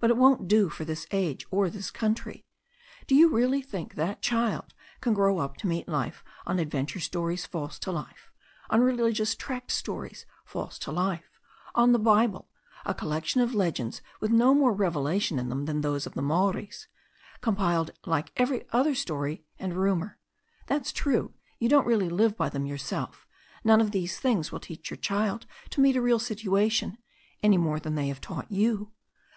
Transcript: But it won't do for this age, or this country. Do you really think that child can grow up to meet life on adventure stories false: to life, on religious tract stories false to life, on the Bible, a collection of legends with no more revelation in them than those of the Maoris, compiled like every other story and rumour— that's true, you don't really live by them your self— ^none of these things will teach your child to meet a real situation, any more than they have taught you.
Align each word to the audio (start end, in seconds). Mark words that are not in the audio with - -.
But 0.00 0.10
it 0.10 0.16
won't 0.16 0.48
do 0.48 0.68
for 0.68 0.84
this 0.84 1.06
age, 1.12 1.46
or 1.52 1.70
this 1.70 1.92
country. 1.92 2.44
Do 3.06 3.14
you 3.14 3.28
really 3.32 3.62
think 3.62 3.94
that 3.94 4.20
child 4.20 4.74
can 5.00 5.14
grow 5.14 5.38
up 5.38 5.56
to 5.58 5.68
meet 5.68 5.86
life 5.86 6.24
on 6.44 6.58
adventure 6.58 6.98
stories 6.98 7.46
false: 7.46 7.78
to 7.78 7.92
life, 7.92 8.32
on 8.68 8.80
religious 8.80 9.36
tract 9.36 9.70
stories 9.70 10.26
false 10.44 10.76
to 10.80 10.90
life, 10.90 11.38
on 11.72 11.92
the 11.92 12.00
Bible, 12.00 12.50
a 12.84 12.92
collection 12.94 13.40
of 13.40 13.54
legends 13.54 14.02
with 14.18 14.32
no 14.32 14.54
more 14.56 14.72
revelation 14.72 15.38
in 15.38 15.50
them 15.50 15.66
than 15.66 15.82
those 15.82 16.04
of 16.04 16.14
the 16.14 16.20
Maoris, 16.20 16.88
compiled 17.40 17.92
like 18.06 18.32
every 18.36 18.64
other 18.72 18.96
story 18.96 19.44
and 19.56 19.74
rumour— 19.76 20.18
that's 20.66 20.90
true, 20.90 21.32
you 21.60 21.68
don't 21.68 21.86
really 21.86 22.08
live 22.08 22.36
by 22.36 22.48
them 22.48 22.66
your 22.66 22.76
self— 22.76 23.24
^none 23.64 23.80
of 23.80 23.92
these 23.92 24.18
things 24.18 24.50
will 24.50 24.58
teach 24.58 24.90
your 24.90 24.96
child 24.98 25.46
to 25.68 25.80
meet 25.80 25.94
a 25.94 26.02
real 26.02 26.18
situation, 26.18 26.98
any 27.40 27.56
more 27.56 27.78
than 27.78 27.94
they 27.94 28.08
have 28.08 28.20
taught 28.20 28.50
you. 28.50 28.90